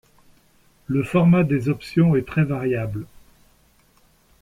Le 0.87 1.03
format 1.03 1.43
des 1.43 1.69
options 1.69 2.15
est 2.15 2.25
très 2.27 2.43
variable. 2.43 3.05